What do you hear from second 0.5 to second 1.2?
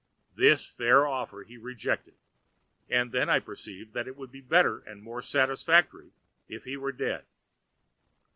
fair